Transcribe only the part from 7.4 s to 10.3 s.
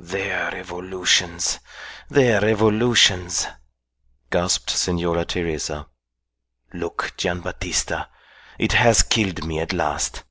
Battista, it has killed me at last!"